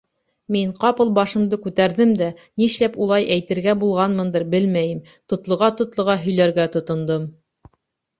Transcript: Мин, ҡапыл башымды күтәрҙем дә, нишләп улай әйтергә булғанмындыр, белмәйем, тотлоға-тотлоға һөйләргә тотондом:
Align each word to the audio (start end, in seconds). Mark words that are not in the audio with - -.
Мин, 0.53 0.69
ҡапыл 0.83 1.09
башымды 1.17 1.57
күтәрҙем 1.65 2.13
дә, 2.21 2.29
нишләп 2.61 2.97
улай 3.05 3.27
әйтергә 3.35 3.75
булғанмындыр, 3.83 4.47
белмәйем, 4.55 5.03
тотлоға-тотлоға 5.35 6.17
һөйләргә 6.23 6.67
тотондом: 6.79 7.29